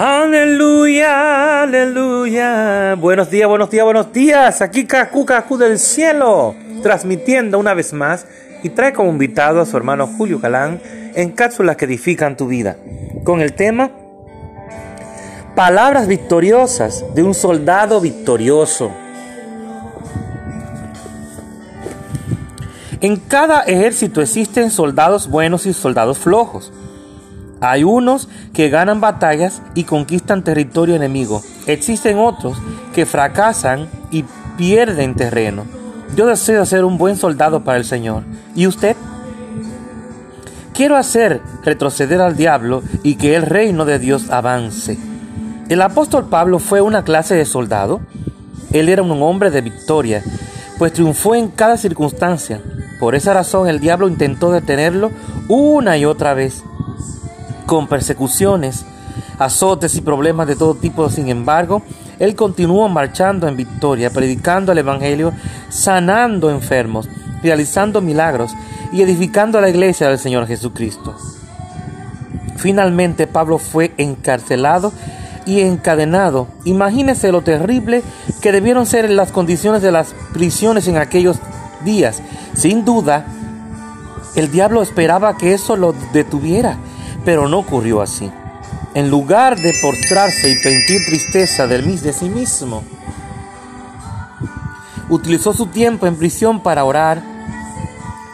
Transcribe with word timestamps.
Aleluya, 0.00 1.62
aleluya. 1.62 2.94
Buenos 2.94 3.30
días, 3.30 3.48
buenos 3.48 3.68
días, 3.68 3.84
buenos 3.84 4.12
días. 4.12 4.62
Aquí 4.62 4.84
Cacu 4.84 5.26
Cacu 5.26 5.58
del 5.58 5.76
cielo, 5.76 6.54
transmitiendo 6.84 7.58
una 7.58 7.74
vez 7.74 7.92
más 7.92 8.24
y 8.62 8.68
trae 8.68 8.92
como 8.92 9.10
invitado 9.10 9.60
a 9.60 9.66
su 9.66 9.76
hermano 9.76 10.06
Julio 10.06 10.38
Galán 10.38 10.80
en 11.16 11.32
cápsulas 11.32 11.74
que 11.74 11.86
edifican 11.86 12.36
tu 12.36 12.46
vida, 12.46 12.76
con 13.24 13.40
el 13.40 13.54
tema 13.54 13.90
Palabras 15.56 16.06
victoriosas 16.06 17.04
de 17.16 17.24
un 17.24 17.34
soldado 17.34 18.00
victorioso. 18.00 18.92
En 23.00 23.16
cada 23.16 23.62
ejército 23.62 24.22
existen 24.22 24.70
soldados 24.70 25.28
buenos 25.28 25.66
y 25.66 25.72
soldados 25.72 26.20
flojos. 26.20 26.72
Hay 27.60 27.84
unos 27.84 28.28
que 28.52 28.68
ganan 28.68 29.00
batallas 29.00 29.62
y 29.74 29.84
conquistan 29.84 30.44
territorio 30.44 30.94
enemigo. 30.94 31.42
Existen 31.66 32.18
otros 32.18 32.56
que 32.94 33.06
fracasan 33.06 33.88
y 34.10 34.24
pierden 34.56 35.14
terreno. 35.14 35.64
Yo 36.16 36.26
deseo 36.26 36.64
ser 36.64 36.84
un 36.84 36.98
buen 36.98 37.16
soldado 37.16 37.64
para 37.64 37.78
el 37.78 37.84
Señor. 37.84 38.22
¿Y 38.54 38.66
usted? 38.66 38.96
Quiero 40.72 40.96
hacer 40.96 41.42
retroceder 41.64 42.20
al 42.20 42.36
diablo 42.36 42.82
y 43.02 43.16
que 43.16 43.34
el 43.34 43.42
reino 43.42 43.84
de 43.84 43.98
Dios 43.98 44.30
avance. 44.30 44.96
El 45.68 45.82
apóstol 45.82 46.28
Pablo 46.28 46.60
fue 46.60 46.80
una 46.80 47.02
clase 47.02 47.34
de 47.34 47.44
soldado. 47.44 48.00
Él 48.72 48.88
era 48.88 49.02
un 49.02 49.22
hombre 49.22 49.50
de 49.50 49.60
victoria, 49.60 50.22
pues 50.78 50.92
triunfó 50.92 51.34
en 51.34 51.48
cada 51.48 51.76
circunstancia. 51.76 52.60
Por 53.00 53.16
esa 53.16 53.34
razón 53.34 53.68
el 53.68 53.80
diablo 53.80 54.08
intentó 54.08 54.52
detenerlo 54.52 55.10
una 55.48 55.98
y 55.98 56.04
otra 56.04 56.34
vez 56.34 56.62
con 57.68 57.86
persecuciones, 57.86 58.86
azotes 59.38 59.94
y 59.94 60.00
problemas 60.00 60.46
de 60.48 60.56
todo 60.56 60.74
tipo. 60.74 61.10
Sin 61.10 61.28
embargo, 61.28 61.82
él 62.18 62.34
continuó 62.34 62.88
marchando 62.88 63.46
en 63.46 63.58
victoria, 63.58 64.08
predicando 64.08 64.72
el 64.72 64.78
Evangelio, 64.78 65.34
sanando 65.68 66.50
enfermos, 66.50 67.10
realizando 67.42 68.00
milagros 68.00 68.52
y 68.90 69.02
edificando 69.02 69.60
la 69.60 69.68
iglesia 69.68 70.08
del 70.08 70.18
Señor 70.18 70.46
Jesucristo. 70.46 71.14
Finalmente 72.56 73.26
Pablo 73.26 73.58
fue 73.58 73.92
encarcelado 73.98 74.90
y 75.44 75.60
encadenado. 75.60 76.48
Imagínese 76.64 77.30
lo 77.32 77.42
terrible 77.42 78.02
que 78.40 78.50
debieron 78.50 78.86
ser 78.86 79.10
las 79.10 79.30
condiciones 79.30 79.82
de 79.82 79.92
las 79.92 80.14
prisiones 80.32 80.88
en 80.88 80.96
aquellos 80.96 81.36
días. 81.84 82.22
Sin 82.54 82.86
duda, 82.86 83.26
el 84.36 84.50
diablo 84.50 84.80
esperaba 84.80 85.36
que 85.36 85.52
eso 85.52 85.76
lo 85.76 85.94
detuviera 86.14 86.78
pero 87.28 87.46
no 87.46 87.58
ocurrió 87.58 88.00
así. 88.00 88.32
En 88.94 89.10
lugar 89.10 89.58
de 89.58 89.74
postrarse 89.82 90.48
y 90.48 90.54
sentir 90.54 91.04
tristeza 91.04 91.66
de 91.66 92.12
sí 92.14 92.30
mismo, 92.30 92.82
utilizó 95.10 95.52
su 95.52 95.66
tiempo 95.66 96.06
en 96.06 96.16
prisión 96.16 96.62
para 96.62 96.84
orar 96.84 97.22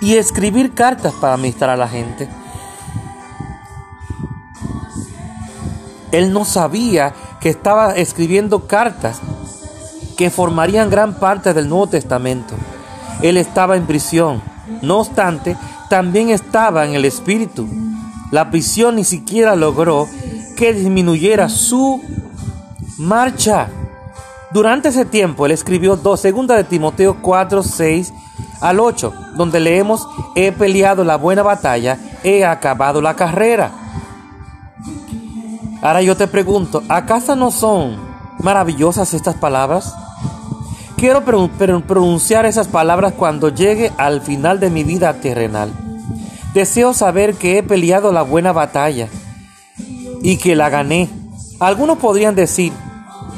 y 0.00 0.14
escribir 0.14 0.74
cartas 0.74 1.12
para 1.14 1.34
administrar 1.34 1.70
a 1.70 1.76
la 1.76 1.88
gente. 1.88 2.28
Él 6.12 6.32
no 6.32 6.44
sabía 6.44 7.14
que 7.40 7.48
estaba 7.48 7.96
escribiendo 7.96 8.68
cartas 8.68 9.20
que 10.16 10.30
formarían 10.30 10.88
gran 10.88 11.14
parte 11.14 11.52
del 11.52 11.68
Nuevo 11.68 11.88
Testamento. 11.88 12.54
Él 13.22 13.38
estaba 13.38 13.74
en 13.74 13.86
prisión. 13.86 14.40
No 14.82 15.00
obstante, 15.00 15.56
también 15.90 16.30
estaba 16.30 16.84
en 16.86 16.94
el 16.94 17.04
Espíritu. 17.04 17.83
La 18.34 18.50
prisión 18.50 18.96
ni 18.96 19.04
siquiera 19.04 19.54
logró 19.54 20.08
que 20.56 20.74
disminuyera 20.74 21.48
su 21.48 22.02
marcha. 22.98 23.68
Durante 24.50 24.88
ese 24.88 25.04
tiempo 25.04 25.46
él 25.46 25.52
escribió 25.52 25.94
dos, 25.94 26.18
segunda 26.18 26.56
de 26.56 26.64
Timoteo 26.64 27.18
4, 27.22 27.62
6 27.62 28.12
al 28.60 28.80
8, 28.80 29.12
donde 29.36 29.60
leemos, 29.60 30.08
he 30.34 30.50
peleado 30.50 31.04
la 31.04 31.14
buena 31.14 31.44
batalla, 31.44 31.96
he 32.24 32.44
acabado 32.44 33.00
la 33.00 33.14
carrera. 33.14 33.70
Ahora 35.80 36.02
yo 36.02 36.16
te 36.16 36.26
pregunto, 36.26 36.82
¿acaso 36.88 37.36
no 37.36 37.52
son 37.52 37.96
maravillosas 38.40 39.14
estas 39.14 39.36
palabras? 39.36 39.94
Quiero 40.96 41.22
pronunciar 41.24 42.46
esas 42.46 42.66
palabras 42.66 43.12
cuando 43.12 43.50
llegue 43.50 43.92
al 43.96 44.22
final 44.22 44.58
de 44.58 44.70
mi 44.70 44.82
vida 44.82 45.20
terrenal. 45.20 45.83
Deseo 46.54 46.94
saber 46.94 47.34
que 47.34 47.58
he 47.58 47.64
peleado 47.64 48.12
la 48.12 48.22
buena 48.22 48.52
batalla 48.52 49.08
y 50.22 50.36
que 50.36 50.54
la 50.54 50.70
gané. 50.70 51.08
Algunos 51.58 51.98
podrían 51.98 52.36
decir, 52.36 52.72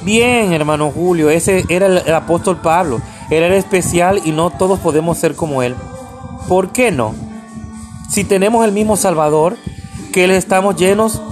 bien 0.05 0.53
hermano 0.53 0.91
Julio, 0.91 1.31
ese 1.31 1.65
era 1.71 1.87
el, 1.87 2.15
apóstol 2.15 2.59
Pablo, 2.59 3.01
él 3.31 3.43
era 3.43 3.57
especial 3.57 4.21
y 4.23 4.33
no 4.33 4.51
todos 4.51 4.79
podemos 4.81 5.17
ser 5.17 5.35
como 5.35 5.63
él. 5.63 5.75
¿Por 6.47 6.73
qué 6.73 6.93
no? 6.93 7.15
Si 8.11 8.23
tenemos 8.23 8.67
el 8.67 8.73
mismo 8.73 8.99
Salvador, 8.99 9.57
que 10.13 10.25
él 10.25 10.31
estamos 10.31 10.77
llenos 10.77 11.23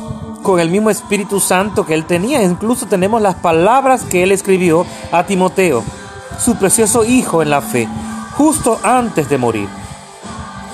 con 0.42 0.60
el 0.60 0.70
mismo 0.70 0.88
Espíritu 0.88 1.38
Santo 1.38 1.84
que 1.84 1.92
él 1.92 2.06
tenía, 2.06 2.42
incluso 2.42 2.86
tenemos 2.86 3.20
las 3.20 3.34
palabras 3.34 4.04
que 4.04 4.22
él 4.22 4.32
escribió 4.32 4.86
a 5.12 5.26
Timoteo, 5.26 5.84
su 6.42 6.56
precioso 6.56 7.04
hijo 7.04 7.42
en 7.42 7.50
la 7.50 7.60
fe, 7.60 7.86
justo 8.38 8.80
antes 8.82 9.28
de 9.28 9.36
morir. 9.36 9.83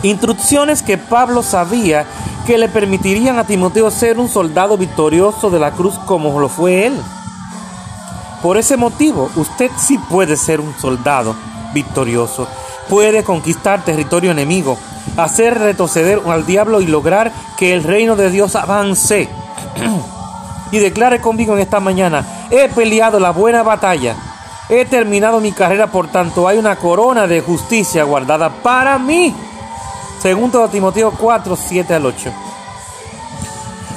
Instrucciones 0.02 0.82
que 0.82 0.96
Pablo 0.96 1.42
sabía 1.42 2.06
que 2.46 2.56
le 2.56 2.68
permitirían 2.68 3.38
a 3.38 3.44
Timoteo 3.44 3.90
ser 3.90 4.18
un 4.18 4.28
soldado 4.28 4.78
victorioso 4.78 5.50
de 5.50 5.58
la 5.58 5.72
cruz 5.72 5.98
como 6.06 6.40
lo 6.40 6.48
fue 6.48 6.86
él. 6.86 6.98
Por 8.42 8.56
ese 8.56 8.78
motivo, 8.78 9.30
usted 9.36 9.70
sí 9.76 9.98
puede 9.98 10.38
ser 10.38 10.60
un 10.60 10.74
soldado 10.78 11.36
victorioso. 11.74 12.48
Puede 12.88 13.22
conquistar 13.24 13.84
territorio 13.84 14.30
enemigo, 14.30 14.78
hacer 15.18 15.58
retroceder 15.58 16.22
al 16.26 16.46
diablo 16.46 16.80
y 16.80 16.86
lograr 16.86 17.30
que 17.58 17.74
el 17.74 17.84
reino 17.84 18.16
de 18.16 18.30
Dios 18.30 18.56
avance. 18.56 19.28
y 20.72 20.78
declare 20.78 21.20
conmigo 21.20 21.54
en 21.54 21.60
esta 21.60 21.78
mañana, 21.78 22.24
he 22.50 22.68
peleado 22.70 23.20
la 23.20 23.32
buena 23.32 23.62
batalla, 23.62 24.16
he 24.70 24.86
terminado 24.86 25.40
mi 25.40 25.52
carrera, 25.52 25.88
por 25.88 26.08
tanto 26.08 26.48
hay 26.48 26.56
una 26.56 26.76
corona 26.76 27.26
de 27.26 27.42
justicia 27.42 28.04
guardada 28.04 28.48
para 28.48 28.98
mí 28.98 29.34
Segundo 30.20 30.68
Timoteo 30.68 31.12
4, 31.18 31.56
7 31.56 31.94
al 31.94 32.06
8. 32.06 32.30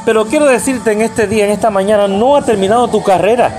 Pero 0.05 0.25
quiero 0.25 0.45
decirte 0.45 0.91
en 0.91 1.01
este 1.01 1.27
día, 1.27 1.45
en 1.45 1.51
esta 1.51 1.69
mañana, 1.69 2.07
no 2.07 2.35
ha 2.37 2.41
terminado 2.41 2.87
tu 2.87 3.03
carrera. 3.03 3.51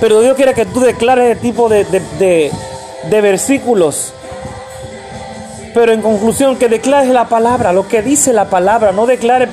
Pero 0.00 0.20
Dios 0.20 0.36
quiere 0.36 0.54
que 0.54 0.66
tú 0.66 0.80
declares 0.80 1.30
ese 1.30 1.40
tipo 1.40 1.68
de, 1.68 1.84
de 1.84 3.20
versículos. 3.20 4.12
Pero 5.74 5.92
en 5.92 6.02
conclusión, 6.02 6.56
que 6.56 6.68
declares 6.68 7.10
la 7.10 7.28
palabra, 7.28 7.72
lo 7.72 7.86
que 7.86 8.02
dice 8.02 8.32
la 8.32 8.46
palabra. 8.46 8.90
No 8.90 9.06
declare 9.06 9.48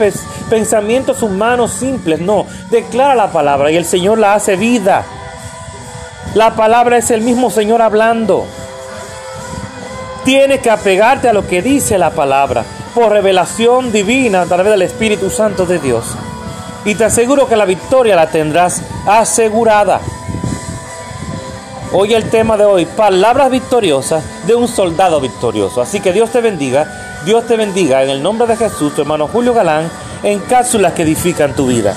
pensamientos 0.49 1.21
humanos 1.21 1.71
simples, 1.71 2.19
no. 2.19 2.47
Declara 2.71 3.13
la 3.13 3.31
palabra 3.31 3.69
y 3.71 3.75
el 3.75 3.85
Señor 3.85 4.17
la 4.17 4.33
hace 4.33 4.55
vida. 4.55 5.03
La 6.33 6.55
palabra 6.55 6.97
es 6.97 7.11
el 7.11 7.21
mismo 7.21 7.51
Señor 7.51 7.83
hablando. 7.83 8.45
Tienes 10.25 10.59
que 10.59 10.71
apegarte 10.71 11.29
a 11.29 11.33
lo 11.33 11.45
que 11.45 11.61
dice 11.61 11.99
la 11.99 12.09
palabra 12.09 12.65
por 12.95 13.11
revelación 13.11 13.91
divina 13.91 14.41
a 14.41 14.45
través 14.47 14.71
del 14.71 14.81
Espíritu 14.81 15.29
Santo 15.29 15.67
de 15.67 15.77
Dios. 15.77 16.03
Y 16.83 16.95
te 16.95 17.05
aseguro 17.05 17.47
que 17.47 17.55
la 17.55 17.65
victoria 17.65 18.15
la 18.15 18.27
tendrás 18.27 18.81
asegurada. 19.05 20.01
Hoy 21.93 22.15
el 22.15 22.27
tema 22.31 22.57
de 22.57 22.65
hoy, 22.65 22.85
palabras 22.85 23.51
victoriosas 23.51 24.23
de 24.47 24.55
un 24.55 24.67
soldado 24.67 25.21
victorioso. 25.21 25.79
Así 25.79 25.99
que 25.99 26.11
Dios 26.11 26.31
te 26.31 26.41
bendiga, 26.41 27.21
Dios 27.23 27.45
te 27.45 27.55
bendiga 27.55 28.01
en 28.01 28.09
el 28.09 28.23
nombre 28.23 28.47
de 28.47 28.57
Jesús, 28.57 28.95
tu 28.95 29.01
hermano 29.01 29.27
Julio 29.27 29.53
Galán, 29.53 29.91
en 30.23 30.39
cápsulas 30.39 30.93
que 30.93 31.03
edifican 31.03 31.53
tu 31.53 31.67
vida. 31.67 31.95